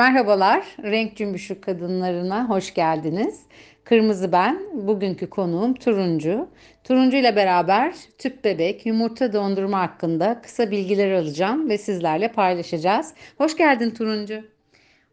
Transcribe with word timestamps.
Merhabalar, 0.00 0.66
Renk 0.82 1.16
Cümbüşü 1.16 1.60
kadınlarına 1.60 2.48
hoş 2.48 2.74
geldiniz. 2.74 3.40
Kırmızı 3.84 4.32
ben, 4.32 4.58
bugünkü 4.72 5.30
konuğum 5.30 5.74
turuncu. 5.74 6.48
Turuncu 6.84 7.16
ile 7.16 7.36
beraber 7.36 7.94
tüp 8.18 8.44
bebek, 8.44 8.86
yumurta 8.86 9.32
dondurma 9.32 9.80
hakkında 9.80 10.40
kısa 10.42 10.70
bilgiler 10.70 11.12
alacağım 11.12 11.68
ve 11.68 11.78
sizlerle 11.78 12.32
paylaşacağız. 12.32 13.14
Hoş 13.38 13.56
geldin 13.56 13.90
turuncu. 13.90 14.44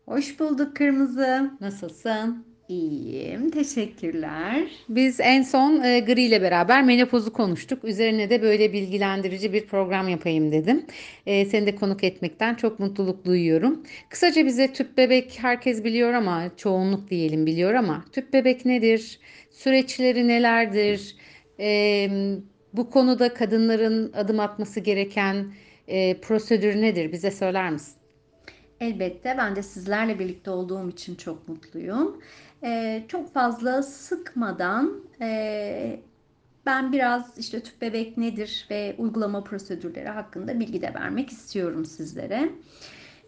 Hoş 0.05 0.39
bulduk 0.39 0.75
Kırmızı. 0.75 1.51
Nasılsın? 1.61 2.46
İyiyim, 2.70 3.49
teşekkürler. 3.49 4.70
Biz 4.89 5.20
en 5.20 5.41
son 5.41 5.84
e, 5.84 5.99
Gri 5.99 6.21
ile 6.21 6.41
beraber 6.41 6.84
menopozu 6.84 7.34
konuştuk. 7.34 7.84
Üzerine 7.84 8.29
de 8.29 8.41
böyle 8.41 8.73
bilgilendirici 8.73 9.54
bir 9.54 9.67
program 9.67 10.09
yapayım 10.09 10.52
dedim. 10.52 10.85
E, 11.25 11.45
seni 11.45 11.67
de 11.67 11.76
konuk 11.76 12.03
etmekten 12.03 12.55
çok 12.55 12.80
mutluluk 12.80 13.26
duyuyorum. 13.26 13.84
Kısaca 14.09 14.45
bize 14.45 14.73
tüp 14.73 14.98
bebek 14.98 15.38
herkes 15.41 15.84
biliyor 15.84 16.13
ama 16.13 16.52
çoğunluk 16.57 17.09
diyelim 17.09 17.45
biliyor 17.45 17.73
ama 17.73 18.05
tüp 18.12 18.34
bebek 18.34 18.66
nedir? 18.66 19.20
Süreçleri 19.52 20.27
nelerdir? 20.27 21.15
E, 21.59 22.09
bu 22.73 22.90
konuda 22.90 23.34
kadınların 23.34 24.13
adım 24.13 24.40
atması 24.40 24.79
gereken 24.79 25.54
e, 25.88 26.21
prosedür 26.21 26.81
nedir? 26.81 27.12
Bize 27.12 27.31
söyler 27.31 27.71
misin? 27.71 27.98
Elbette 28.79 29.35
ben 29.38 29.55
de 29.55 29.63
sizlerle 29.63 30.20
birlikte 30.20 30.52
olduğum 30.52 30.90
için 30.90 31.15
çok 31.15 31.48
mutluyum. 31.48 32.21
Ee, 32.63 33.05
çok 33.07 33.34
fazla 33.34 33.84
sıkmadan 33.84 35.03
e, 35.21 35.99
ben 36.65 36.91
biraz 36.91 37.38
işte 37.38 37.63
tüp 37.63 37.81
bebek 37.81 38.17
nedir 38.17 38.67
ve 38.70 38.95
uygulama 38.98 39.43
prosedürleri 39.43 40.09
hakkında 40.09 40.59
bilgi 40.59 40.81
de 40.81 40.93
vermek 40.93 41.29
istiyorum 41.29 41.85
sizlere. 41.85 42.49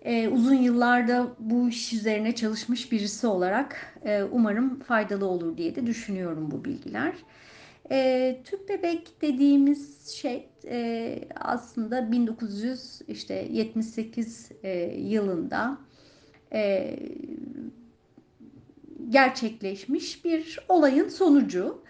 Ee, 0.02 0.28
uzun 0.28 0.54
yıllarda 0.54 1.36
bu 1.40 1.70
iş 1.70 1.94
üzerine 1.94 2.36
çalışmış 2.36 2.92
birisi 2.92 3.28
olarak 3.28 4.00
e, 4.06 4.24
umarım 4.24 4.80
faydalı 4.80 5.26
olur 5.26 5.58
diye 5.58 5.76
de 5.76 5.88
düşünüyorum 5.88 6.52
bu 6.52 6.66
bilgiler. 6.66 7.14
E, 7.92 8.42
tüp 8.46 8.70
bebek 8.70 9.22
dediğimiz 9.22 10.08
şey 10.10 10.50
e, 10.66 11.20
aslında 11.36 12.12
1978 12.12 14.52
e, 14.64 14.80
yılında 14.98 15.78
e, 16.54 16.96
gerçekleşmiş 19.10 20.26
bir 20.26 20.60
olayın 20.70 21.10
sonucu 21.10 21.82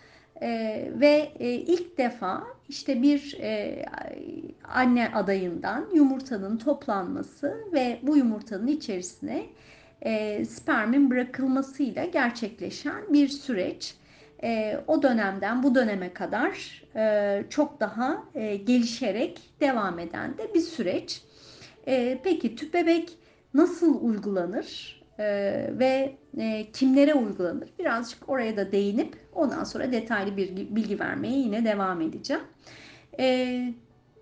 e, 0.41 0.49
ve 0.95 1.31
e, 1.39 1.53
ilk 1.53 1.97
defa 1.97 2.43
işte 2.69 3.01
bir 3.01 3.37
e, 3.39 3.85
anne 4.63 5.11
adayından 5.13 5.89
yumurtanın 5.93 6.57
toplanması 6.57 7.57
ve 7.73 7.99
bu 8.03 8.17
yumurtanın 8.17 8.67
içerisine 8.67 9.45
e, 10.01 10.45
spermin 10.45 11.09
bırakılmasıyla 11.09 12.05
gerçekleşen 12.05 13.13
bir 13.13 13.27
süreç. 13.27 13.95
E, 14.43 14.79
o 14.87 15.03
dönemden 15.03 15.63
bu 15.63 15.75
döneme 15.75 16.13
kadar 16.13 16.83
e, 16.95 17.43
çok 17.49 17.79
daha 17.79 18.23
e, 18.35 18.55
gelişerek 18.55 19.41
devam 19.61 19.99
eden 19.99 20.37
de 20.37 20.53
bir 20.53 20.61
süreç. 20.61 21.21
E, 21.87 22.19
peki 22.23 22.55
tüp 22.55 22.73
bebek 22.73 23.17
nasıl 23.53 24.03
uygulanır? 24.03 24.99
Ee, 25.19 25.69
ve 25.79 26.15
e, 26.37 26.71
kimlere 26.71 27.13
uygulanır? 27.13 27.69
Birazcık 27.79 28.29
oraya 28.29 28.57
da 28.57 28.71
değinip 28.71 29.17
ondan 29.33 29.63
sonra 29.63 29.91
detaylı 29.91 30.37
bir 30.37 30.55
bilgi 30.55 30.99
vermeye 30.99 31.37
yine 31.37 31.65
devam 31.65 32.01
edeceğim. 32.01 32.43
E, 33.19 33.73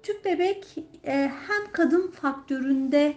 tüp 0.04 0.26
bebek 0.26 0.78
e, 1.06 1.14
hem 1.48 1.72
kadın 1.72 2.12
faktöründe 2.12 3.14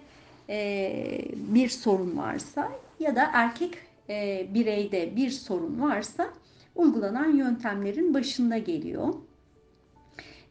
e, 0.48 1.22
bir 1.34 1.69
sorun 1.69 2.16
varsa 2.16 2.72
ya 3.00 3.16
da 3.16 3.30
erkek 3.32 3.74
e, 4.08 4.47
bireyde 4.55 5.16
bir 5.16 5.31
sorun 5.31 5.81
varsa 5.81 6.31
uygulanan 6.75 7.36
yöntemlerin 7.36 8.15
başında 8.15 8.59
geliyor. 8.59 9.15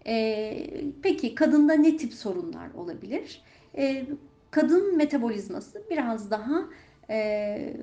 E, 0.07 0.83
peki 1.01 1.35
kadında 1.35 1.73
ne 1.73 1.97
tip 1.97 2.13
sorunlar 2.13 2.73
olabilir? 2.75 3.41
E, 3.77 4.05
kadın 4.51 4.97
metabolizması 4.97 5.83
biraz 5.89 6.31
daha 6.31 6.63
e, 7.09 7.73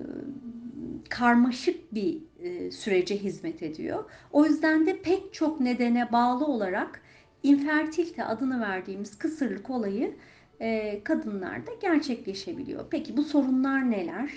karmaşık 1.10 1.94
bir 1.94 2.18
e, 2.40 2.70
sürece 2.70 3.16
hizmet 3.16 3.62
ediyor. 3.62 4.04
O 4.32 4.44
yüzden 4.44 4.86
de 4.86 5.02
pek 5.02 5.34
çok 5.34 5.60
nedene 5.60 6.12
bağlı 6.12 6.46
olarak 6.46 7.02
infertilte 7.42 8.24
adını 8.24 8.60
verdiğimiz 8.60 9.18
kısırlık 9.18 9.70
olayı 9.70 10.14
e, 10.60 11.00
kadınlarda 11.04 11.70
gerçekleşebiliyor. 11.82 12.84
Peki 12.90 13.16
bu 13.16 13.24
sorunlar 13.24 13.90
neler? 13.90 14.30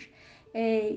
E, 0.56 0.96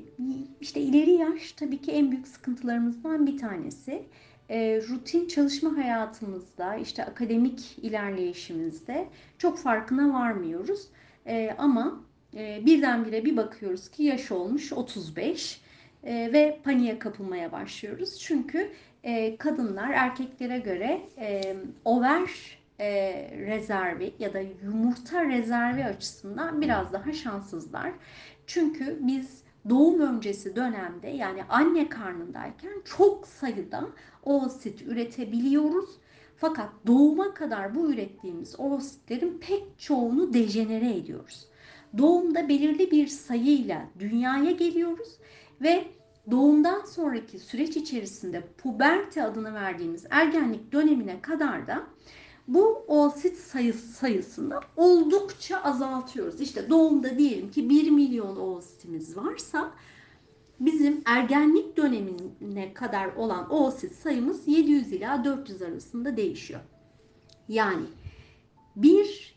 işte 0.60 0.80
ileri 0.80 1.10
yaş 1.10 1.53
tabii 1.53 1.78
ki 1.78 1.92
en 1.92 2.10
büyük 2.10 2.28
sıkıntılarımızdan 2.28 3.26
bir 3.26 3.38
tanesi. 3.38 4.03
E, 4.50 4.80
rutin 4.88 5.28
çalışma 5.28 5.76
hayatımızda, 5.76 6.76
işte 6.76 7.04
akademik 7.04 7.78
ilerleyişimizde 7.78 9.09
çok 9.38 9.59
farkına 9.59 10.12
varmıyoruz. 10.12 10.88
E, 11.26 11.54
ama 11.59 12.04
e, 12.37 12.66
birdenbire 12.66 13.25
bir 13.25 13.37
bakıyoruz 13.37 13.91
ki 13.91 14.03
yaş 14.03 14.32
olmuş 14.32 14.72
35 14.72 15.60
e, 16.04 16.32
ve 16.32 16.60
paniğe 16.65 16.98
kapılmaya 16.98 17.53
başlıyoruz. 17.53 18.19
Çünkü 18.20 18.70
e, 19.04 19.37
kadınlar 19.37 19.91
erkeklere 19.91 20.59
göre 20.59 21.00
e, 21.19 21.56
over 21.84 22.31
e, 22.81 22.91
rezervi 23.38 24.15
ya 24.19 24.34
da 24.34 24.41
yumurta 24.41 25.25
rezervi 25.25 25.84
açısından 25.84 26.60
biraz 26.60 26.92
daha 26.92 27.12
şanssızlar. 27.12 27.92
Çünkü 28.47 28.98
biz 29.00 29.42
doğum 29.69 30.00
öncesi 30.00 30.56
dönemde 30.56 31.09
yani 31.09 31.44
anne 31.48 31.88
karnındayken 31.88 32.82
çok 32.84 33.26
sayıda 33.26 33.88
oosit 34.22 34.82
üretebiliyoruz. 34.82 35.91
Fakat 36.37 36.69
doğuma 36.87 37.34
kadar 37.34 37.75
bu 37.75 37.92
ürettiğimiz 37.92 38.60
oositlerin 38.60 39.38
pek 39.38 39.78
çoğunu 39.78 40.34
dejenere 40.34 40.97
ediyoruz 40.97 41.47
doğumda 41.98 42.48
belirli 42.48 42.91
bir 42.91 43.06
sayıyla 43.06 43.88
dünyaya 43.98 44.50
geliyoruz 44.50 45.08
ve 45.60 45.84
doğumdan 46.30 46.84
sonraki 46.84 47.38
süreç 47.38 47.76
içerisinde 47.76 48.42
puberte 48.58 49.22
adını 49.22 49.54
verdiğimiz 49.54 50.06
ergenlik 50.10 50.72
dönemine 50.72 51.22
kadar 51.22 51.66
da 51.66 51.86
bu 52.48 52.84
oosit 52.88 53.36
sayısı 53.36 53.88
sayısını 53.88 54.60
oldukça 54.76 55.62
azaltıyoruz. 55.62 56.41
İşte 56.41 56.70
doğumda 56.70 57.19
diyelim 57.19 57.50
ki 57.50 57.69
1 57.70 57.91
milyon 57.91 58.36
oositimiz 58.36 59.16
varsa 59.16 59.72
bizim 60.60 61.03
ergenlik 61.04 61.76
dönemine 61.76 62.74
kadar 62.74 63.06
olan 63.06 63.53
oosit 63.53 63.94
sayımız 63.94 64.48
700 64.48 64.92
ila 64.92 65.24
400 65.24 65.62
arasında 65.62 66.16
değişiyor. 66.16 66.60
Yani 67.48 67.84
bir 68.76 69.31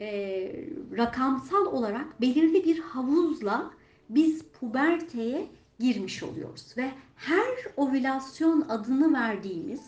e, 0.00 0.52
rakamsal 0.96 1.66
olarak 1.66 2.20
belirli 2.20 2.64
bir 2.64 2.78
havuzla 2.78 3.70
biz 4.08 4.42
puberteye 4.42 5.46
girmiş 5.78 6.22
oluyoruz 6.22 6.74
ve 6.76 6.90
her 7.16 7.48
ovülasyon 7.76 8.64
adını 8.68 9.14
verdiğimiz 9.14 9.80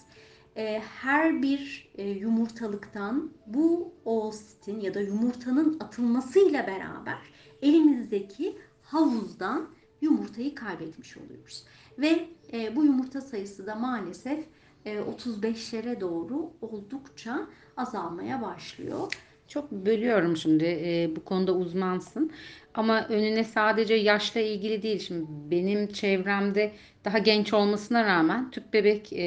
e, 0.56 0.82
her 1.00 1.42
bir 1.42 1.90
e, 1.94 2.08
yumurtalıktan 2.10 3.30
bu 3.46 3.92
oositin 4.04 4.80
ya 4.80 4.94
da 4.94 5.00
yumurtanın 5.00 5.76
atılmasıyla 5.80 6.66
beraber 6.66 7.18
elimizdeki 7.62 8.58
havuzdan 8.82 9.68
yumurtayı 10.00 10.54
kaybetmiş 10.54 11.16
oluyoruz. 11.16 11.64
Ve 11.98 12.28
e, 12.52 12.76
bu 12.76 12.84
yumurta 12.84 13.20
sayısı 13.20 13.66
da 13.66 13.74
maalesef 13.74 14.44
e, 14.84 14.98
35'lere 14.98 16.00
doğru 16.00 16.50
oldukça 16.60 17.46
azalmaya 17.76 18.42
başlıyor. 18.42 19.12
Çok 19.48 19.72
bölüyorum 19.72 20.36
şimdi 20.36 20.64
e, 20.64 21.10
bu 21.16 21.24
konuda 21.24 21.52
uzmansın 21.52 22.32
ama 22.74 23.06
önüne 23.08 23.44
sadece 23.44 23.94
yaşla 23.94 24.40
ilgili 24.40 24.82
değil 24.82 24.98
şimdi 24.98 25.26
benim 25.50 25.88
çevremde 25.92 26.72
daha 27.04 27.18
genç 27.18 27.52
olmasına 27.52 28.04
rağmen 28.04 28.50
tüp 28.50 28.72
bebek 28.72 29.12
e, 29.12 29.24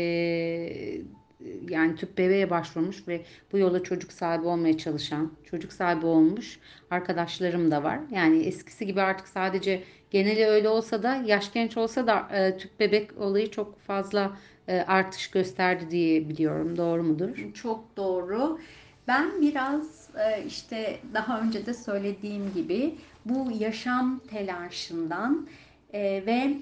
yani 1.69 1.95
tüp 1.95 2.17
bebeğe 2.17 2.49
başvurmuş 2.49 3.07
ve 3.07 3.21
bu 3.51 3.57
yola 3.57 3.83
çocuk 3.83 4.11
sahibi 4.11 4.47
olmaya 4.47 4.77
çalışan 4.77 5.31
çocuk 5.43 5.73
sahibi 5.73 6.05
olmuş 6.05 6.59
arkadaşlarım 6.91 7.71
da 7.71 7.83
var 7.83 7.99
yani 8.11 8.43
eskisi 8.43 8.85
gibi 8.85 9.01
artık 9.01 9.27
sadece 9.27 9.83
geneli 10.11 10.45
öyle 10.45 10.69
olsa 10.69 11.03
da 11.03 11.15
yaş 11.15 11.53
genç 11.53 11.77
olsa 11.77 12.07
da 12.07 12.27
e, 12.31 12.57
tüp 12.57 12.79
bebek 12.79 13.17
olayı 13.17 13.51
çok 13.51 13.79
fazla 13.79 14.37
e, 14.67 14.77
artış 14.79 15.31
gösterdi 15.31 15.91
diye 15.91 16.29
biliyorum 16.29 16.77
doğru 16.77 17.03
mudur? 17.03 17.29
Çok 17.53 17.97
doğru. 17.97 18.59
Ben 19.07 19.41
biraz 19.41 20.04
işte 20.47 20.99
daha 21.13 21.41
önce 21.41 21.65
de 21.65 21.73
söylediğim 21.73 22.53
gibi 22.53 22.95
bu 23.25 23.51
yaşam 23.59 24.19
telaşından 24.19 25.47
e, 25.93 26.01
ve 26.25 26.57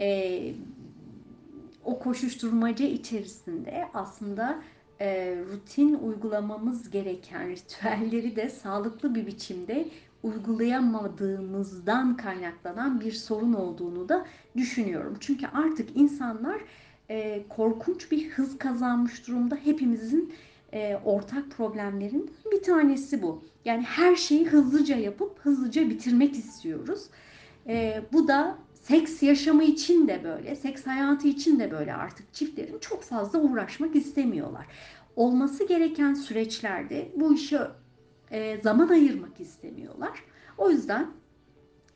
e, 0.00 0.40
o 1.84 1.98
koşuşturmaca 1.98 2.86
içerisinde 2.86 3.88
aslında 3.94 4.58
rutin 5.52 5.94
uygulamamız 5.94 6.90
gereken 6.90 7.48
ritüelleri 7.48 8.36
de 8.36 8.48
sağlıklı 8.48 9.14
bir 9.14 9.26
biçimde 9.26 9.88
uygulayamadığımızdan 10.22 12.16
kaynaklanan 12.16 13.00
bir 13.00 13.12
sorun 13.12 13.52
olduğunu 13.52 14.08
da 14.08 14.26
düşünüyorum. 14.56 15.16
Çünkü 15.20 15.46
artık 15.46 15.96
insanlar 15.96 16.60
e, 17.10 17.42
korkunç 17.48 18.10
bir 18.10 18.30
hız 18.30 18.58
kazanmış 18.58 19.28
durumda. 19.28 19.56
Hepimizin 19.64 20.34
e, 20.72 20.96
ortak 21.04 21.50
problemlerin 21.50 22.30
bir 22.52 22.62
tanesi 22.62 23.22
bu. 23.22 23.42
Yani 23.64 23.82
her 23.82 24.16
şeyi 24.16 24.46
hızlıca 24.46 24.96
yapıp 24.96 25.38
hızlıca 25.38 25.90
bitirmek 25.90 26.34
istiyoruz. 26.34 27.06
E, 27.66 28.02
bu 28.12 28.28
da 28.28 28.58
seks 28.72 29.22
yaşamı 29.22 29.64
için 29.64 30.08
de 30.08 30.24
böyle, 30.24 30.56
seks 30.56 30.86
hayatı 30.86 31.28
için 31.28 31.60
de 31.60 31.70
böyle 31.70 31.94
artık 31.94 32.34
çiftlerin 32.34 32.78
çok 32.78 33.02
fazla 33.02 33.40
uğraşmak 33.40 33.96
istemiyorlar. 33.96 34.66
Olması 35.16 35.68
gereken 35.68 36.14
süreçlerde 36.14 37.08
bu 37.16 37.34
işe 37.34 37.60
e, 38.30 38.60
zaman 38.62 38.88
ayırmak 38.88 39.40
istemiyorlar. 39.40 40.24
O 40.58 40.70
yüzden 40.70 41.06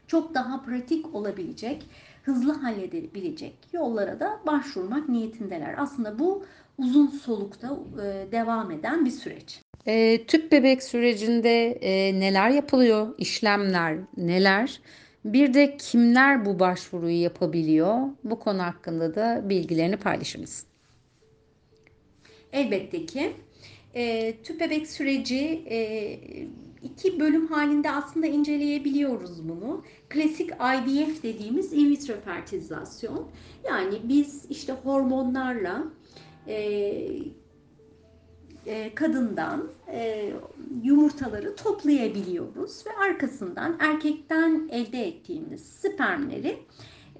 çok 0.06 0.34
daha 0.34 0.62
pratik 0.62 1.14
olabilecek, 1.14 1.90
hızlı 2.22 2.52
halledebilecek 2.52 3.56
yollara 3.72 4.20
da 4.20 4.40
başvurmak 4.46 5.08
niyetindeler. 5.08 5.74
Aslında 5.78 6.18
bu 6.18 6.44
uzun 6.78 7.06
solukta 7.06 7.78
e, 8.02 8.32
devam 8.32 8.70
eden 8.70 9.04
bir 9.04 9.10
süreç. 9.10 9.60
E, 9.86 10.24
tüp 10.26 10.52
bebek 10.52 10.82
sürecinde 10.82 11.72
e, 11.72 12.20
neler 12.20 12.50
yapılıyor, 12.50 13.14
işlemler 13.18 13.96
neler? 14.16 14.80
Bir 15.24 15.54
de 15.54 15.76
kimler 15.76 16.44
bu 16.44 16.58
başvuruyu 16.58 17.22
yapabiliyor? 17.22 17.98
Bu 18.24 18.38
konu 18.38 18.62
hakkında 18.62 19.14
da 19.14 19.48
bilgilerini 19.48 19.96
paylaşır 19.96 20.40
mısın? 20.40 20.68
Elbette 22.52 23.06
ki. 23.06 23.32
E, 23.94 24.34
tüp 24.42 24.60
bebek 24.60 24.86
süreci 24.86 25.64
e, 25.70 26.18
iki 26.82 27.20
bölüm 27.20 27.46
halinde 27.46 27.90
aslında 27.90 28.26
inceleyebiliyoruz 28.26 29.48
bunu. 29.48 29.84
Klasik 30.08 30.50
IVF 30.50 31.22
dediğimiz 31.22 31.72
in 31.72 31.90
vitro 31.90 32.14
fertilizasyon. 32.24 33.28
Yani 33.64 33.98
biz 34.04 34.44
işte 34.50 34.72
hormonlarla 34.72 35.84
e, 36.46 36.56
e, 38.66 38.94
kadından 38.94 39.70
e, 39.92 40.32
yumurtaları 40.82 41.56
toplayabiliyoruz 41.56 42.86
ve 42.86 42.90
arkasından 43.04 43.76
erkekten 43.80 44.68
elde 44.72 45.06
ettiğimiz 45.06 45.62
spermleri 45.62 46.58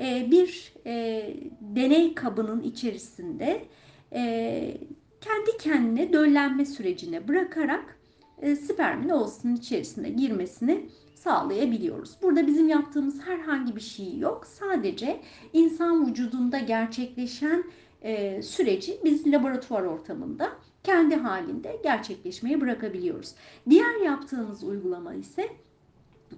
e, 0.00 0.30
bir 0.30 0.72
e, 0.86 1.24
deney 1.60 2.14
kabının 2.14 2.62
içerisinde 2.62 3.64
e, 4.12 4.76
kendi 5.20 5.56
kendine 5.58 6.12
döllenme 6.12 6.64
sürecine 6.64 7.28
bırakarak 7.28 7.98
e, 8.42 8.56
spermin 8.56 9.08
ovasının 9.08 9.56
içerisine 9.56 10.10
girmesini 10.10 10.86
sağlayabiliyoruz. 11.14 12.10
Burada 12.22 12.46
bizim 12.46 12.68
yaptığımız 12.68 13.20
herhangi 13.20 13.76
bir 13.76 13.80
şey 13.80 14.18
yok. 14.18 14.46
Sadece 14.46 15.20
insan 15.52 16.06
vücudunda 16.06 16.58
gerçekleşen 16.58 17.64
e, 18.02 18.42
süreci 18.42 19.00
biz 19.04 19.26
laboratuvar 19.26 19.82
ortamında 19.82 20.52
kendi 20.82 21.16
halinde 21.16 21.80
gerçekleşmeye 21.82 22.60
bırakabiliyoruz. 22.60 23.34
Diğer 23.70 24.00
yaptığımız 24.04 24.64
uygulama 24.64 25.14
ise 25.14 25.48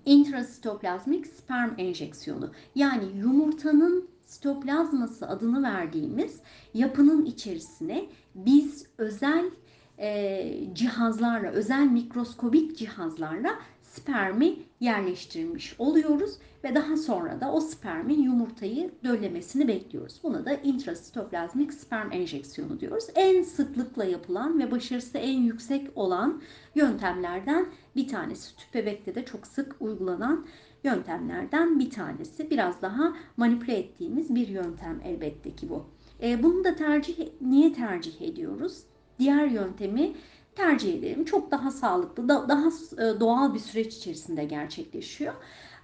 intrasitoplazmik 0.06 1.26
sperm 1.26 1.70
enjeksiyonu. 1.78 2.50
Yani 2.74 3.04
yumurtanın 3.18 4.08
sitoplazması 4.26 5.28
adını 5.28 5.62
verdiğimiz 5.62 6.40
yapının 6.74 7.24
içerisine 7.24 8.06
biz 8.34 8.86
özel 8.98 9.50
e, 9.98 10.54
cihazlarla, 10.72 11.50
özel 11.50 11.86
mikroskobik 11.86 12.78
cihazlarla 12.78 13.58
spermi 13.92 14.56
yerleştirmiş 14.80 15.74
oluyoruz 15.78 16.38
ve 16.64 16.74
daha 16.74 16.96
sonra 16.96 17.40
da 17.40 17.52
o 17.52 17.60
spermin 17.60 18.22
yumurtayı 18.22 18.90
döllemesini 19.04 19.68
bekliyoruz. 19.68 20.20
Buna 20.22 20.44
da 20.44 20.54
intrasitoplazmik 20.54 21.74
sperm 21.74 22.12
enjeksiyonu 22.12 22.80
diyoruz. 22.80 23.04
En 23.14 23.42
sıklıkla 23.42 24.04
yapılan 24.04 24.58
ve 24.58 24.70
başarısı 24.70 25.18
en 25.18 25.40
yüksek 25.42 25.90
olan 25.94 26.42
yöntemlerden 26.74 27.66
bir 27.96 28.08
tanesi. 28.08 28.56
Tüp 28.56 28.74
bebekte 28.74 29.14
de 29.14 29.24
çok 29.24 29.46
sık 29.46 29.76
uygulanan 29.80 30.46
yöntemlerden 30.84 31.78
bir 31.78 31.90
tanesi. 31.90 32.50
Biraz 32.50 32.82
daha 32.82 33.16
manipüle 33.36 33.78
ettiğimiz 33.78 34.34
bir 34.34 34.48
yöntem 34.48 35.00
elbette 35.04 35.56
ki 35.56 35.68
bu. 35.68 35.86
E, 36.22 36.42
bunu 36.42 36.64
da 36.64 36.74
tercih 36.74 37.16
niye 37.40 37.72
tercih 37.72 38.22
ediyoruz? 38.22 38.82
Diğer 39.18 39.46
yöntemi 39.46 40.14
tercih 40.54 40.98
ederim. 40.98 41.24
Çok 41.24 41.50
daha 41.50 41.70
sağlıklı, 41.70 42.28
daha 42.28 42.68
e, 42.68 43.20
doğal 43.20 43.54
bir 43.54 43.58
süreç 43.58 43.96
içerisinde 43.96 44.44
gerçekleşiyor. 44.44 45.34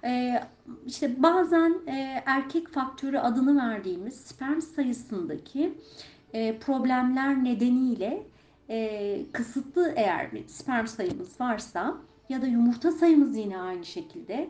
E, 0.03 0.43
işte 0.87 1.23
bazen 1.23 1.75
e, 1.87 2.23
erkek 2.25 2.67
faktörü 2.67 3.17
adını 3.17 3.61
verdiğimiz 3.61 4.15
sperm 4.15 4.61
sayısındaki 4.61 5.73
problemler 6.61 7.43
nedeniyle 7.43 8.23
kısıtlı 9.31 9.93
eğer 9.95 10.31
bir 10.31 10.47
sperm 10.47 10.87
sayımız 10.87 11.41
varsa 11.41 11.97
ya 12.29 12.41
da 12.41 12.45
yumurta 12.45 12.91
sayımız 12.91 13.37
yine 13.37 13.57
aynı 13.57 13.85
şekilde 13.85 14.49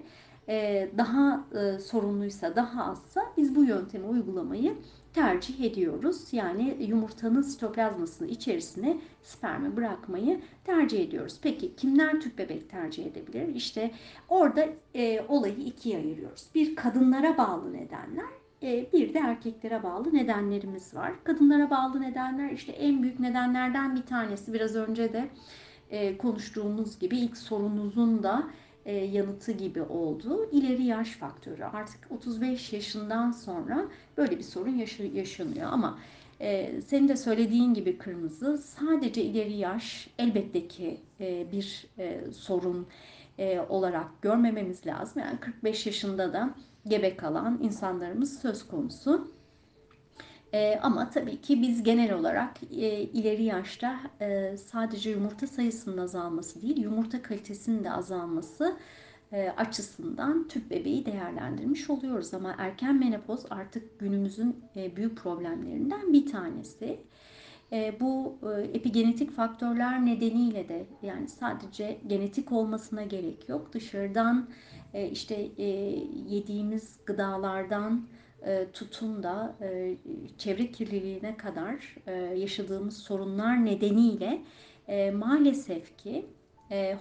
daha 0.98 1.44
sorunluysa, 1.80 2.56
daha 2.56 2.86
azsa 2.86 3.22
biz 3.38 3.56
bu 3.56 3.63
yöntemi 3.63 4.06
uygulamayı 4.06 4.75
tercih 5.14 5.62
ediyoruz. 5.62 6.28
Yani 6.32 6.78
yumurtanın 6.80 7.42
sitoplazmasını 7.42 8.28
içerisine 8.28 8.98
spermi 9.24 9.78
bırakmayı 9.78 10.42
tercih 10.64 11.00
ediyoruz. 11.00 11.40
Peki 11.42 11.76
kimler 11.76 12.22
tüp 12.22 12.38
bebek 12.38 12.70
tercih 12.70 13.06
edebilir? 13.06 13.56
İşte 13.56 13.92
orada 14.30 14.66
e, 14.96 15.22
olayı 15.28 15.58
ikiye 15.58 15.98
ayırıyoruz. 15.98 16.46
Bir 16.56 16.76
kadınlara 16.76 17.38
bağlı 17.38 17.74
nedenler, 17.74 18.30
e, 18.64 18.92
bir 18.94 19.14
de 19.14 19.20
erkeklere 19.20 19.84
bağlı 19.84 20.14
nedenlerimiz 20.14 20.96
var. 20.96 21.14
Kadınlara 21.24 21.70
bağlı 21.70 22.02
nedenler 22.02 22.52
işte 22.52 22.72
en 22.72 23.04
büyük 23.04 23.20
nedenlerden 23.20 23.96
bir 23.96 24.04
tanesi 24.04 24.54
biraz 24.54 24.76
önce 24.76 25.14
de 25.14 25.30
e, 25.90 26.18
konuştuğumuz 26.18 27.00
gibi 27.00 27.18
ilk 27.18 27.38
sorunuzun 27.38 28.24
da 28.24 28.44
e, 28.86 28.96
yanıtı 28.96 29.52
gibi 29.52 29.81
oldu. 29.81 30.50
İleri 30.52 30.84
yaş 30.84 31.10
faktörü. 31.10 31.64
Artık 31.64 32.00
35 32.10 32.74
yaşından 32.74 33.31
sonra 33.31 33.88
böyle 34.18 34.38
bir 34.38 34.44
sorun 34.44 34.84
yaşanıyor 35.14 35.72
ama 35.72 36.00
e, 36.40 36.81
senin 36.81 37.08
de 37.08 37.16
söylediğin 37.16 37.74
gibi 37.74 37.98
kırmızı 37.98 38.58
sadece 38.58 39.24
ileri 39.24 39.54
yaş 39.54 40.10
elbette 40.20 40.68
ki 40.68 40.98
e, 41.20 41.52
bir 41.52 41.88
sorun 42.31 42.88
olarak 43.70 44.22
görmememiz 44.22 44.88
lazım. 44.88 45.22
Yani 45.22 45.39
45 45.39 45.86
yaşında 45.86 46.34
da 46.34 46.56
gebe 46.88 47.15
kalan 47.15 47.60
insanlarımız 47.63 48.39
söz 48.39 48.68
konusu. 48.68 49.32
E, 50.53 50.79
ama 50.84 51.10
tabii 51.10 51.41
ki 51.41 51.62
biz 51.62 51.84
genel 51.84 52.13
olarak 52.13 52.63
e, 52.63 53.01
ileri 53.01 53.44
yaşta 53.44 54.00
e, 54.22 54.58
sadece 54.58 55.10
yumurta 55.10 55.48
sayısının 55.48 55.98
azalması 55.98 56.62
değil, 56.62 56.77
yumurta 56.77 57.22
kalitesinin 57.22 57.84
de 57.84 57.91
azalması 57.91 58.77
e, 59.32 59.50
açısından 59.50 60.48
tüp 60.48 60.70
bebeği 60.70 61.06
değerlendirmiş 61.06 61.89
oluyoruz. 61.89 62.34
Ama 62.34 62.56
erken 62.58 63.00
menopoz 63.00 63.46
artık 63.50 64.00
günümüzün 64.00 64.63
e, 64.75 64.96
büyük 64.96 65.18
problemlerinden 65.18 66.13
bir 66.13 66.25
tanesi. 66.32 67.00
E, 67.72 68.00
bu 68.00 68.38
e, 68.44 68.62
epigenetik 68.62 69.32
faktörler 69.32 70.06
nedeniyle 70.06 70.70
de 70.70 70.86
yani 71.01 71.27
sadece 71.27 72.00
genetik 72.08 72.51
olmasına 72.51 73.03
gerek 73.03 73.50
yok. 73.50 73.74
Dışarıdan 73.74 74.50
e, 74.94 75.10
işte 75.10 75.36
e, 75.58 75.65
yediğimiz 76.29 76.98
gıdalardan 77.06 78.08
tutun 78.74 79.24
da 79.24 79.55
e, 79.62 79.96
çevre 80.38 80.72
kirliliğine 80.72 81.38
kadar 81.38 81.96
e, 82.08 82.12
yaşadığımız 82.13 82.98
sorunlar 82.98 83.65
nedeniyle 83.65 84.41
maalesef 85.13 85.98
ki 85.98 86.25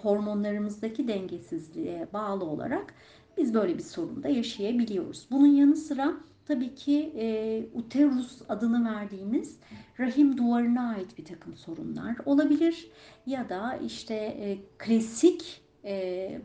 hormonlarımızdaki 0.03 1.09
dengesizliğe 1.09 2.09
bağlı 2.13 2.45
olarak 2.45 2.95
biz 3.37 3.55
böyle 3.55 3.79
bir 3.79 3.83
sorunda 3.83 4.29
yaşayabiliyoruz. 4.29 5.27
Bunun 5.31 5.47
yanı 5.47 5.77
sıra 5.77 6.15
tabii 6.49 6.75
ki 6.75 7.13
e, 7.17 7.65
uterus 7.75 8.43
adını 8.49 8.95
verdiğimiz 8.95 9.59
rahim 9.99 10.37
duvarına 10.37 10.89
ait 10.89 11.19
bir 11.19 11.25
takım 11.25 11.57
sorunlar 11.57 12.17
olabilir 12.27 12.91
ya 13.27 13.49
da 13.49 13.77
işte 13.87 14.15
e, 14.15 14.59
klasik 14.79 15.63
e, 15.85 16.41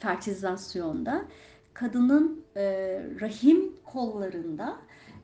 fertilizasyonda 0.00 1.24
kadının 1.78 2.44
e, 2.56 2.62
rahim 3.20 3.72
kollarında 3.84 4.76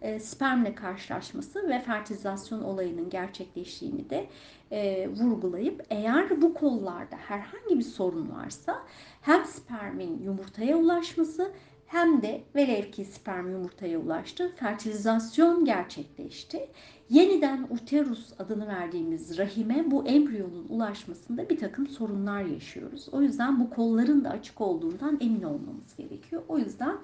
e, 0.03 0.21
spermle 0.21 0.75
karşılaşması 0.75 1.69
ve 1.69 1.81
fertilizasyon 1.81 2.63
olayının 2.63 3.11
gerçekleştiğini 3.11 4.11
de 4.11 4.27
e, 4.71 5.09
vurgulayıp 5.09 5.87
eğer 5.91 6.43
bu 6.43 6.55
kollarda 6.55 7.17
herhangi 7.17 7.79
bir 7.79 7.85
sorun 7.85 8.31
varsa 8.31 8.83
hem 9.21 9.45
spermin 9.45 10.23
yumurtaya 10.23 10.77
ulaşması 10.77 11.53
hem 11.93 12.23
de 12.23 12.41
velev 12.55 12.91
ki 12.91 13.05
sperm 13.05 13.51
yumurtaya 13.51 13.99
ulaştı, 13.99 14.53
fertilizasyon 14.57 15.65
gerçekleşti. 15.65 16.69
Yeniden 17.11 17.67
uterus 17.71 18.41
adını 18.41 18.69
verdiğimiz 18.69 19.39
rahime 19.39 19.91
bu 19.91 20.07
embriyonun 20.07 20.67
ulaşmasında 20.69 21.49
bir 21.49 21.59
takım 21.59 21.87
sorunlar 21.87 22.43
yaşıyoruz. 22.43 23.09
O 23.13 23.23
yüzden 23.23 23.61
bu 23.61 23.71
kolların 23.71 24.25
da 24.25 24.31
açık 24.31 24.61
olduğundan 24.61 25.19
emin 25.21 25.43
olmamız 25.43 25.97
gerekiyor. 25.97 26.43
O 26.49 26.59
yüzden 26.59 26.97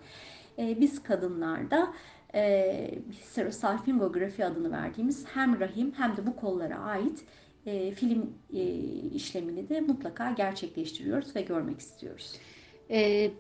e, 0.59 0.81
biz 0.81 1.03
kadınlarda 1.03 1.95
e, 2.35 2.91
histerosalpingografi 3.13 4.45
adını 4.45 4.73
verdiğimiz 4.73 5.27
hem 5.27 5.61
rahim 5.61 5.93
hem 5.97 6.17
de 6.17 6.27
bu 6.27 6.37
kollara 6.37 6.79
ait 6.79 7.25
e, 7.67 7.91
film 7.91 8.33
e, 8.53 8.63
işlemini 9.15 9.69
de 9.69 9.81
mutlaka 9.81 10.31
gerçekleştiriyoruz 10.31 11.37
ve 11.37 11.43
görmek 11.43 11.79
istiyoruz. 11.79 12.37
E, 12.91 13.31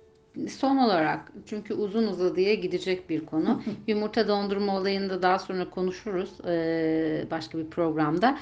son 0.46 0.76
olarak 0.76 1.32
çünkü 1.46 1.74
uzun 1.74 2.06
uzadıya 2.06 2.54
gidecek 2.54 3.10
bir 3.10 3.26
konu. 3.26 3.62
Yumurta 3.86 4.28
dondurma 4.28 4.76
olayında 4.76 5.22
daha 5.22 5.38
sonra 5.38 5.70
konuşuruz 5.70 6.40
e, 6.46 7.26
başka 7.30 7.58
bir 7.58 7.70
programda. 7.70 8.38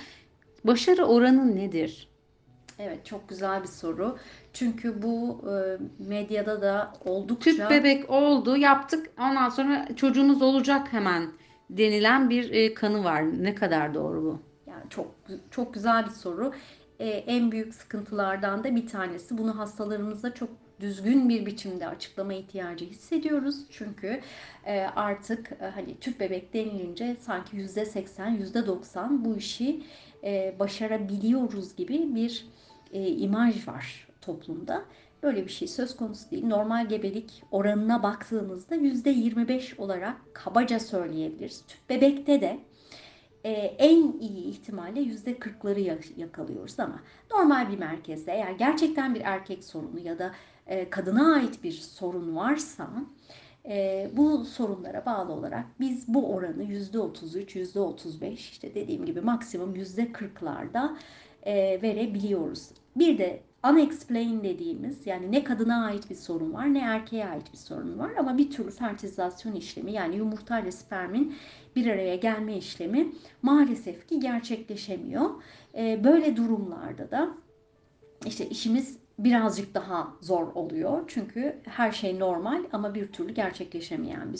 Başarı 0.65 1.05
oranı 1.05 1.57
nedir? 1.57 2.09
Evet 2.79 3.07
çok 3.07 3.29
güzel 3.29 3.63
bir 3.63 3.69
soru. 3.69 4.19
Çünkü 4.53 5.03
bu 5.03 5.45
e, 5.51 5.79
medyada 5.99 6.63
da 6.63 6.93
oldukça... 7.05 7.51
Tüp 7.51 7.71
bebek 7.71 8.11
oldu 8.11 8.57
yaptık 8.57 9.11
ondan 9.19 9.49
sonra 9.49 9.89
çocuğumuz 9.97 10.43
olacak 10.43 10.93
hemen 10.93 11.31
denilen 11.71 12.31
bir 12.31 12.51
e, 12.51 12.75
kanı 12.75 13.05
var. 13.05 13.43
Ne 13.43 13.55
kadar 13.55 13.95
doğru 13.95 14.23
bu? 14.23 14.41
Yani 14.71 14.91
çok 14.91 15.15
çok 15.51 15.75
güzel 15.75 16.05
bir 16.07 16.11
soru. 16.11 16.53
E, 16.99 17.09
en 17.09 17.53
büyük 17.53 17.75
sıkıntılardan 17.75 18.65
da 18.65 18.77
bir 18.77 18.87
tanesi. 18.87 19.39
Bunu 19.39 19.59
hastalarımıza 19.59 20.35
çok 20.35 20.49
düzgün 20.81 21.29
bir 21.29 21.47
biçimde 21.47 21.89
açıklama 21.89 22.35
ihtiyacı 22.35 22.85
hissediyoruz. 22.85 23.57
Çünkü 23.71 24.21
e, 24.65 24.81
artık 24.81 25.53
e, 25.61 25.65
hani 25.65 25.99
tüp 25.99 26.21
bebek 26.21 26.55
denilince 26.55 27.17
sanki 27.21 27.57
yüzde 27.57 27.85
seksen, 27.85 28.31
yüzde 28.31 28.67
doksan 28.67 29.25
bu 29.25 29.37
işi 29.37 29.83
e, 30.25 30.55
başarabiliyoruz 30.59 31.77
gibi 31.77 32.15
bir 32.15 32.47
imaj 32.93 33.69
var 33.69 34.09
toplumda. 34.21 34.85
Böyle 35.23 35.45
bir 35.45 35.51
şey 35.51 35.69
söz 35.69 35.97
konusu 35.97 36.31
değil. 36.31 36.47
Normal 36.47 36.89
gebelik 36.89 37.43
oranına 37.51 38.03
yirmi 39.11 39.49
beş 39.49 39.79
olarak 39.79 40.17
kabaca 40.33 40.81
söyleyebiliriz. 40.81 41.65
Tüp 41.67 41.91
bebekte 41.91 42.41
de 42.41 42.59
e, 43.45 43.51
en 43.79 44.13
iyi 44.21 44.45
ihtimalle 44.45 45.01
yüzde 45.01 45.39
kırkları 45.39 45.81
yakalıyoruz 46.17 46.81
ama 46.81 47.01
normal 47.31 47.73
bir 47.73 47.79
merkezde 47.79 48.33
eğer 48.33 48.51
gerçekten 48.51 49.15
bir 49.15 49.21
erkek 49.21 49.65
sorunu 49.65 49.99
ya 49.99 50.19
da 50.19 50.33
e, 50.67 50.91
kadına 50.91 51.35
ait 51.35 51.65
bir 51.65 51.73
sorun 51.73 52.37
varsa 52.37 52.89
e, 53.69 54.11
bu 54.13 54.45
sorunlara 54.45 55.07
bağlı 55.07 55.33
olarak 55.33 55.67
biz 55.81 56.09
bu 56.09 56.35
oranı 56.35 56.63
yüzde 56.63 56.99
otuz 56.99 57.37
üç, 57.37 57.57
yüzde 57.57 57.81
otuz 57.81 58.21
beş 58.21 58.51
işte 58.51 58.75
dediğim 58.75 59.07
gibi 59.07 59.21
maksimum 59.21 59.75
yüzde 59.75 60.13
kırklarda 60.13 60.97
e, 61.43 61.83
verebiliyoruz. 61.83 62.69
Bir 62.97 63.19
de 63.19 63.43
unexplained 63.71 64.45
dediğimiz 64.45 65.07
yani 65.07 65.33
ne 65.33 65.45
kadına 65.45 65.85
ait 65.85 66.11
bir 66.11 66.15
sorun 66.15 66.53
var 66.53 66.75
ne 66.75 66.79
erkeğe 66.79 67.27
ait 67.27 67.53
bir 67.53 67.59
sorun 67.59 67.99
var 67.99 68.11
ama 68.19 68.39
bir 68.39 68.51
türlü 68.51 68.71
fertilizasyon 68.71 69.55
işlemi 69.55 69.93
yani 69.93 70.17
yumurta 70.17 70.61
ile 70.61 70.73
spermin 70.73 71.35
bir 71.77 71.87
araya 71.87 72.17
gelme 72.17 72.57
işlemi 72.57 73.13
maalesef 73.43 74.09
ki 74.09 74.21
gerçekleşemiyor. 74.21 75.31
E, 75.75 76.05
böyle 76.05 76.37
durumlarda 76.37 77.11
da 77.11 77.29
işte 78.27 78.49
işimiz 78.49 78.99
birazcık 79.19 79.75
daha 79.75 80.13
zor 80.21 80.47
oluyor. 80.55 81.05
Çünkü 81.07 81.57
her 81.65 81.93
şey 81.93 82.19
normal 82.19 82.65
ama 82.73 82.95
bir 82.95 83.13
türlü 83.13 83.35
gerçekleşemeyen 83.35 84.33
bir 84.33 84.39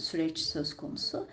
süreç 0.00 0.38
söz 0.38 0.76
konusu. 0.76 1.26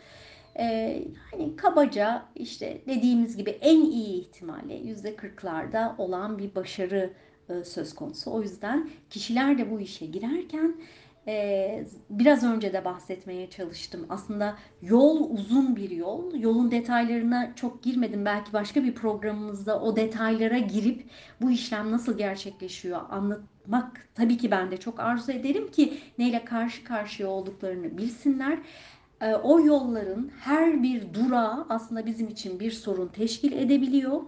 Ee, 0.59 1.03
hani 1.31 1.55
kabaca 1.55 2.25
işte 2.35 2.81
dediğimiz 2.87 3.37
gibi 3.37 3.49
en 3.49 3.81
iyi 3.81 4.21
ihtimalle 4.21 4.73
yüzde 4.73 5.15
kırklarda 5.15 5.95
olan 5.97 6.37
bir 6.37 6.55
başarı 6.55 7.13
e, 7.49 7.63
söz 7.63 7.95
konusu. 7.95 8.31
O 8.31 8.41
yüzden 8.41 8.89
kişiler 9.09 9.57
de 9.57 9.71
bu 9.71 9.79
işe 9.79 10.05
girerken 10.05 10.75
ee, 11.29 11.85
biraz 12.09 12.43
önce 12.43 12.73
de 12.73 12.85
bahsetmeye 12.85 13.49
çalıştım. 13.49 14.05
Aslında 14.09 14.57
yol 14.81 15.29
uzun 15.29 15.75
bir 15.75 15.89
yol. 15.89 16.33
Yolun 16.33 16.71
detaylarına 16.71 17.55
çok 17.55 17.83
girmedim. 17.83 18.25
Belki 18.25 18.53
başka 18.53 18.83
bir 18.83 18.95
programımızda 18.95 19.81
o 19.81 19.95
detaylara 19.95 20.57
girip 20.57 21.05
bu 21.41 21.51
işlem 21.51 21.91
nasıl 21.91 22.17
gerçekleşiyor 22.17 23.01
anlatmak 23.09 24.07
tabii 24.15 24.37
ki 24.37 24.51
ben 24.51 24.71
de 24.71 24.77
çok 24.77 24.99
arzu 24.99 25.31
ederim 25.31 25.71
ki 25.71 25.97
neyle 26.17 26.45
karşı 26.45 26.83
karşıya 26.83 27.29
olduklarını 27.29 27.97
bilsinler. 27.97 28.59
Ee, 29.21 29.33
o 29.33 29.59
yolların 29.59 30.31
her 30.39 30.83
bir 30.83 31.13
durağı 31.13 31.65
aslında 31.69 32.05
bizim 32.05 32.27
için 32.27 32.59
bir 32.59 32.71
sorun 32.71 33.07
teşkil 33.07 33.51
edebiliyor. 33.51 34.21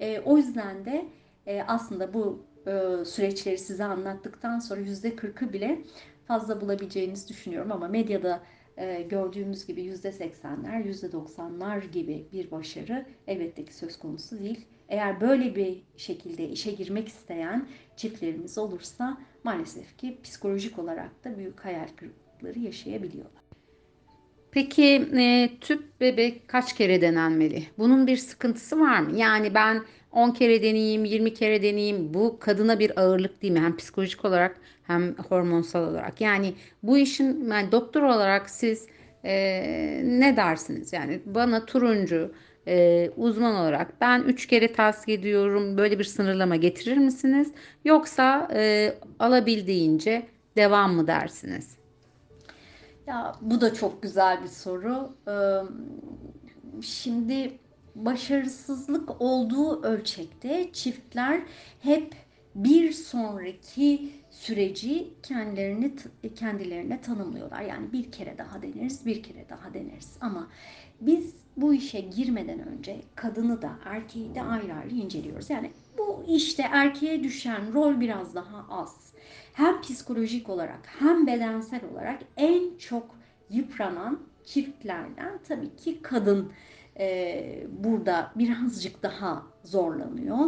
Ee, 0.00 0.20
o 0.20 0.36
yüzden 0.36 0.84
de 0.84 1.06
e, 1.46 1.62
aslında 1.62 2.14
bu 2.14 2.46
e, 2.66 3.04
süreçleri 3.04 3.58
size 3.58 3.84
anlattıktan 3.84 4.58
sonra 4.58 4.80
yüzde 4.80 5.16
kırkı 5.16 5.52
bile 5.52 5.80
fazla 6.30 6.60
bulabileceğinizi 6.60 7.28
düşünüyorum 7.28 7.72
ama 7.72 7.88
medyada 7.88 8.42
e, 8.76 9.02
gördüğümüz 9.02 9.66
gibi 9.66 9.82
yüzde 9.82 10.12
seksenler, 10.12 10.80
yüzde 10.80 11.12
doksanlar 11.12 11.82
gibi 11.82 12.26
bir 12.32 12.50
başarı 12.50 13.06
elbette 13.26 13.64
ki 13.64 13.74
söz 13.74 13.98
konusu 13.98 14.38
değil. 14.38 14.66
Eğer 14.88 15.20
böyle 15.20 15.56
bir 15.56 15.82
şekilde 15.96 16.48
işe 16.48 16.72
girmek 16.72 17.08
isteyen 17.08 17.68
çiftlerimiz 17.96 18.58
olursa 18.58 19.18
maalesef 19.44 19.98
ki 19.98 20.18
psikolojik 20.22 20.78
olarak 20.78 21.24
da 21.24 21.38
büyük 21.38 21.64
hayal 21.64 21.88
kırıklıkları 21.96 22.58
yaşayabiliyorlar. 22.58 23.42
Peki 24.50 25.08
e, 25.18 25.50
tüp 25.60 26.00
bebek 26.00 26.48
kaç 26.48 26.76
kere 26.76 27.00
denenmeli? 27.00 27.62
Bunun 27.78 28.06
bir 28.06 28.16
sıkıntısı 28.16 28.80
var 28.80 29.00
mı? 29.00 29.18
Yani 29.18 29.54
ben 29.54 29.82
10 30.12 30.30
kere 30.30 30.62
deneyeyim, 30.62 31.04
20 31.04 31.34
kere 31.34 31.62
deneyeyim. 31.62 32.14
Bu 32.14 32.38
kadına 32.40 32.78
bir 32.78 33.00
ağırlık 33.00 33.42
değil 33.42 33.52
mi? 33.52 33.60
Hem 33.60 33.76
psikolojik 33.76 34.24
olarak 34.24 34.56
hem 34.86 35.14
hormonsal 35.14 35.88
olarak. 35.88 36.20
Yani 36.20 36.54
bu 36.82 36.98
işin 36.98 37.50
yani 37.50 37.72
doktor 37.72 38.02
olarak 38.02 38.50
siz 38.50 38.86
e, 39.24 39.32
ne 40.04 40.36
dersiniz? 40.36 40.92
Yani 40.92 41.20
bana 41.26 41.66
turuncu 41.66 42.32
e, 42.66 43.10
uzman 43.16 43.54
olarak 43.54 44.00
ben 44.00 44.22
3 44.22 44.46
kere 44.46 44.72
tavsiye 44.72 45.16
ediyorum. 45.16 45.76
Böyle 45.76 45.98
bir 45.98 46.04
sınırlama 46.04 46.56
getirir 46.56 46.96
misiniz? 46.96 47.52
Yoksa 47.84 48.48
e, 48.54 48.94
alabildiğince 49.18 50.26
devam 50.56 50.94
mı 50.94 51.06
dersiniz? 51.06 51.80
Ya 53.06 53.34
bu 53.40 53.60
da 53.60 53.74
çok 53.74 54.02
güzel 54.02 54.42
bir 54.42 54.48
soru. 54.48 55.16
Şimdi 56.82 57.58
başarısızlık 57.94 59.20
olduğu 59.20 59.82
ölçekte 59.82 60.72
çiftler 60.72 61.42
hep 61.80 62.14
bir 62.54 62.92
sonraki 62.92 64.10
süreci 64.30 65.08
kendilerini 65.22 65.94
kendilerine 66.34 67.00
tanımlıyorlar. 67.00 67.62
Yani 67.62 67.92
bir 67.92 68.12
kere 68.12 68.38
daha 68.38 68.62
deneriz, 68.62 69.06
bir 69.06 69.22
kere 69.22 69.48
daha 69.48 69.74
deneriz. 69.74 70.16
Ama 70.20 70.48
biz 71.00 71.34
bu 71.56 71.74
işe 71.74 72.00
girmeden 72.00 72.68
önce 72.68 73.02
kadını 73.14 73.62
da 73.62 73.70
erkeği 73.84 74.34
de 74.34 74.42
ayrı 74.42 74.74
ayrı 74.74 74.94
inceliyoruz. 74.94 75.50
Yani 75.50 75.70
bu 75.98 76.24
işte 76.28 76.62
erkeğe 76.72 77.24
düşen 77.24 77.74
rol 77.74 78.00
biraz 78.00 78.34
daha 78.34 78.66
az. 78.70 79.12
Hem 79.52 79.80
psikolojik 79.80 80.48
olarak 80.48 80.80
hem 80.84 81.26
bedensel 81.26 81.80
olarak 81.92 82.20
en 82.36 82.76
çok 82.78 83.16
yıpranan 83.50 84.20
çiftlerden 84.44 85.38
tabii 85.48 85.76
ki 85.76 86.02
kadın 86.02 86.52
e, 87.00 87.66
burada 87.84 88.32
birazcık 88.36 89.02
daha 89.02 89.42
zorlanıyor. 89.64 90.38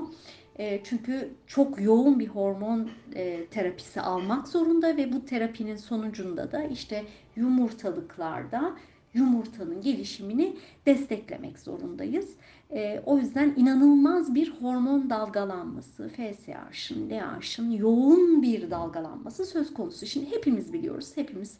E, 0.58 0.80
çünkü 0.84 1.34
çok 1.46 1.80
yoğun 1.80 2.18
bir 2.18 2.28
hormon 2.28 2.90
e, 3.14 3.46
terapisi 3.46 4.00
almak 4.00 4.48
zorunda 4.48 4.96
ve 4.96 5.12
bu 5.12 5.24
terapinin 5.24 5.76
sonucunda 5.76 6.52
da 6.52 6.64
işte 6.64 7.04
yumurtalıklarda 7.36 8.76
yumurtanın 9.14 9.80
gelişimini 9.80 10.56
desteklemek 10.86 11.58
zorundayız. 11.58 12.28
E, 12.70 13.02
o 13.06 13.18
yüzden 13.18 13.54
inanılmaz 13.56 14.34
bir 14.34 14.50
hormon 14.50 15.10
dalgalanması, 15.10 16.08
FSH'ın, 16.08 17.10
LH'ın 17.10 17.70
yoğun 17.70 18.42
bir 18.42 18.70
dalgalanması 18.70 19.46
söz 19.46 19.74
konusu. 19.74 20.06
Şimdi 20.06 20.30
hepimiz 20.30 20.72
biliyoruz, 20.72 21.12
hepimiz 21.14 21.58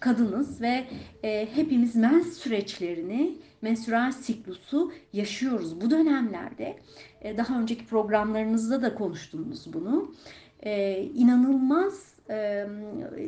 kadınız 0.00 0.60
ve 0.60 0.84
e, 1.22 1.48
hepimiz 1.54 1.96
mens 1.96 2.32
süreçlerini, 2.32 3.38
menstrual 3.62 4.12
siklusu 4.12 4.92
yaşıyoruz. 5.12 5.80
Bu 5.80 5.90
dönemlerde 5.90 6.76
e, 7.20 7.36
daha 7.36 7.60
önceki 7.60 7.86
programlarınızda 7.86 8.82
da 8.82 8.94
konuştuğumuz 8.94 9.72
bunu. 9.72 10.14
E, 10.62 11.02
inanılmaz 11.14 12.11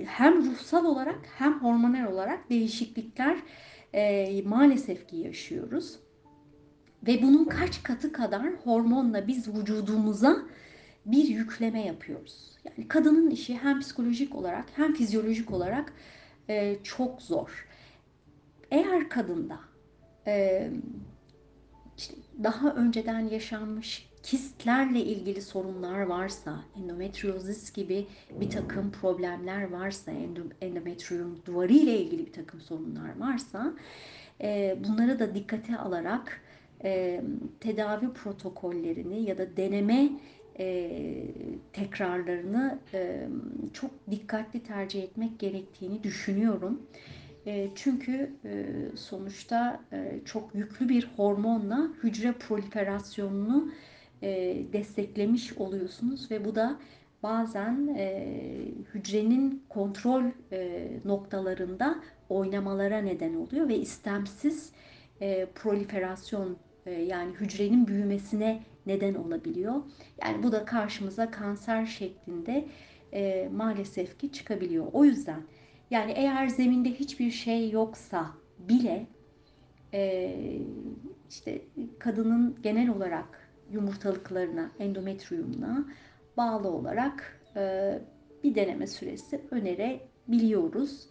hem 0.07 0.47
ruhsal 0.47 0.85
olarak 0.85 1.19
hem 1.39 1.61
hormonal 1.61 2.13
olarak 2.13 2.51
değişiklikler 2.51 3.37
maalesef 4.45 5.09
ki 5.09 5.17
yaşıyoruz. 5.17 5.99
Ve 7.07 7.23
bunun 7.23 7.45
kaç 7.45 7.83
katı 7.83 8.13
kadar 8.13 8.53
hormonla 8.65 9.27
biz 9.27 9.49
vücudumuza 9.49 10.37
bir 11.07 11.25
yükleme 11.25 11.87
yapıyoruz. 11.87 12.57
Yani 12.65 12.89
kadının 12.89 13.31
işi 13.31 13.59
hem 13.59 13.81
psikolojik 13.81 14.35
olarak 14.35 14.65
hem 14.77 14.95
fizyolojik 14.95 15.51
olarak 15.51 15.93
e, 16.49 16.77
çok 16.83 17.23
zor. 17.23 17.69
Eğer 18.71 19.09
kadında 19.09 19.61
e, 20.27 20.71
işte 21.97 22.15
daha 22.43 22.75
önceden 22.75 23.21
yaşanmış 23.21 24.09
kistlerle 24.25 25.01
ilgili 25.01 25.43
sorunlar 25.43 26.01
varsa, 26.01 26.65
endometriozis 26.77 27.73
gibi 27.73 28.07
bir 28.41 28.51
takım 28.51 28.91
problemler 28.91 29.71
varsa, 29.71 30.13
endometrium 30.61 31.39
duvarı 31.47 31.73
ile 31.73 31.99
ilgili 31.99 32.27
bir 32.27 32.33
takım 32.33 32.61
sorunlar 32.61 33.19
varsa, 33.19 33.75
e, 34.41 34.77
bunları 34.89 35.19
da 35.19 35.35
dikkate 35.35 35.77
alarak 35.77 36.41
e, 36.85 37.21
tedavi 37.61 38.13
protokollerini 38.13 39.23
ya 39.23 39.39
da 39.39 39.57
deneme 39.57 40.11
e, 40.59 40.91
tekrarlarını 41.73 42.79
e, 42.95 43.29
çok 43.73 43.91
dikkatli 44.11 44.63
tercih 44.63 45.03
etmek 45.03 45.39
gerektiğini 45.39 46.03
düşünüyorum. 46.03 46.83
E, 47.47 47.69
çünkü 47.75 48.33
e, 48.45 48.67
sonuçta 48.97 49.81
e, 49.93 50.21
çok 50.25 50.55
yüklü 50.55 50.89
bir 50.89 51.09
hormonla 51.17 51.89
hücre 52.03 52.33
proliferasyonunu 52.33 53.73
desteklemiş 54.73 55.53
oluyorsunuz 55.53 56.31
ve 56.31 56.45
bu 56.45 56.55
da 56.55 56.79
bazen 57.25 57.95
e, 57.99 58.37
hücrenin 58.95 59.65
kontrol 59.69 60.25
e, 60.53 60.91
noktalarında 61.05 61.99
oynamalara 62.29 62.99
neden 62.99 63.35
oluyor 63.35 63.69
ve 63.69 63.79
istemsiz 63.79 64.73
e, 65.21 65.47
proliferasyon 65.47 66.57
e, 66.87 66.93
yani 66.93 67.33
hücrenin 67.33 67.87
büyümesine 67.87 68.63
neden 68.87 69.15
olabiliyor. 69.15 69.75
Yani 70.23 70.43
bu 70.43 70.53
da 70.53 70.65
karşımıza 70.65 71.31
kanser 71.31 71.87
şeklinde 71.87 72.65
e, 73.13 73.49
maalesef 73.57 74.19
ki 74.19 74.33
çıkabiliyor. 74.33 74.87
O 74.93 75.05
yüzden 75.05 75.43
yani 75.91 76.13
eğer 76.13 76.49
zeminde 76.49 76.91
hiçbir 76.91 77.31
şey 77.31 77.71
yoksa 77.71 78.31
bile 78.59 79.07
e, 79.95 80.35
işte 81.31 81.61
kadının 81.99 82.57
genel 82.63 82.89
olarak 82.89 83.44
yumurtalıklarına, 83.75 84.71
endometriyumuna 84.79 85.85
bağlı 86.37 86.69
olarak 86.69 87.41
e, 87.57 87.99
bir 88.45 88.55
deneme 88.55 88.87
süresi 88.87 89.41
önerebiliyoruz. 89.51 91.09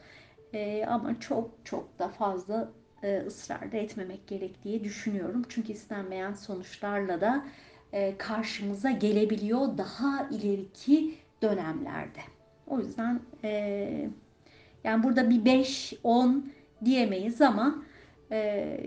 E, 0.54 0.86
ama 0.86 1.20
çok 1.20 1.52
çok 1.64 2.00
da 2.00 2.08
fazla 2.08 2.72
e, 3.04 3.18
ısrar 3.28 3.72
da 3.72 3.78
etmemek 3.78 4.28
gerek 4.28 4.64
diye 4.64 4.84
düşünüyorum. 4.84 5.42
Çünkü 5.50 5.72
istenmeyen 5.72 6.34
sonuçlarla 6.34 7.22
da 7.22 7.46
e, 7.94 8.18
karşımıza 8.18 8.92
gelebiliyor 8.92 9.78
daha 9.78 10.28
ileriki 10.32 11.16
dönemlerde. 11.42 12.20
O 12.68 12.80
yüzden 12.80 13.20
e, 13.44 14.10
yani 14.84 15.04
burada 15.04 15.30
bir 15.30 15.46
5-10 15.46 16.42
diyemeyiz 16.86 17.42
ama 17.42 17.84
e, 18.32 18.80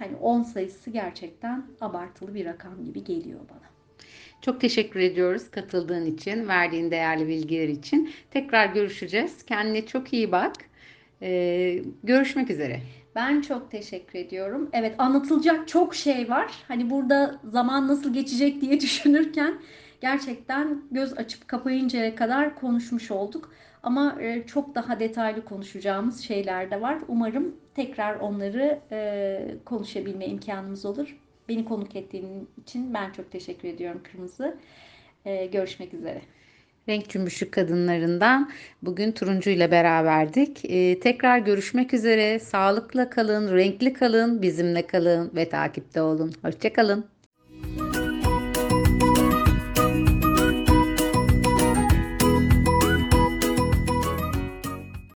hani 0.00 0.16
10 0.16 0.42
sayısı 0.42 0.90
gerçekten 0.90 1.64
abartılı 1.80 2.34
bir 2.34 2.44
rakam 2.44 2.84
gibi 2.84 3.04
geliyor 3.04 3.40
bana. 3.50 3.70
Çok 4.42 4.60
teşekkür 4.60 5.00
ediyoruz 5.00 5.50
katıldığın 5.50 6.06
için, 6.06 6.48
verdiğin 6.48 6.90
değerli 6.90 7.28
bilgiler 7.28 7.68
için. 7.68 8.10
Tekrar 8.30 8.66
görüşeceğiz. 8.66 9.44
Kendine 9.46 9.86
çok 9.86 10.12
iyi 10.12 10.32
bak. 10.32 10.52
Ee, 11.22 11.82
görüşmek 12.02 12.50
üzere. 12.50 12.80
Ben 13.14 13.40
çok 13.40 13.70
teşekkür 13.70 14.18
ediyorum. 14.18 14.70
Evet 14.72 14.94
anlatılacak 14.98 15.68
çok 15.68 15.94
şey 15.94 16.30
var. 16.30 16.52
Hani 16.68 16.90
burada 16.90 17.40
zaman 17.44 17.88
nasıl 17.88 18.14
geçecek 18.14 18.60
diye 18.60 18.80
düşünürken 18.80 19.54
gerçekten 20.00 20.82
göz 20.90 21.18
açıp 21.18 21.48
kapayıncaya 21.48 22.14
kadar 22.14 22.54
konuşmuş 22.54 23.10
olduk. 23.10 23.52
Ama 23.82 24.16
e, 24.20 24.46
çok 24.46 24.74
daha 24.74 25.00
detaylı 25.00 25.44
konuşacağımız 25.44 26.20
şeyler 26.20 26.70
de 26.70 26.80
var. 26.80 26.98
Umarım 27.08 27.56
tekrar 27.74 28.16
onları 28.16 28.80
e, 28.92 29.40
konuşabilme 29.64 30.26
imkanımız 30.26 30.84
olur. 30.84 31.16
Beni 31.48 31.64
konuk 31.64 31.96
ettiğin 31.96 32.48
için 32.62 32.94
ben 32.94 33.12
çok 33.12 33.32
teşekkür 33.32 33.68
ediyorum 33.68 34.00
Kırmızı. 34.12 34.56
E, 35.24 35.46
görüşmek 35.46 35.94
üzere. 35.94 36.20
Renk 36.88 37.08
Cümbüşü 37.08 37.50
kadınlarından 37.50 38.50
bugün 38.82 39.12
Turuncu 39.12 39.50
ile 39.50 39.70
beraberdik. 39.70 40.62
Tekrar 41.02 41.38
görüşmek 41.38 41.94
üzere. 41.94 42.38
Sağlıkla 42.38 43.10
kalın, 43.10 43.56
renkli 43.56 43.92
kalın, 43.92 44.42
bizimle 44.42 44.86
kalın 44.86 45.30
ve 45.34 45.48
takipte 45.48 46.02
olun. 46.02 46.32
Hoşçakalın. 46.42 47.19